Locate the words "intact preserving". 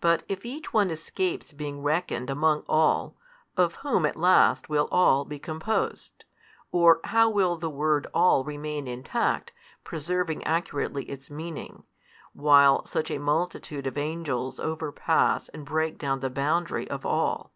8.88-10.42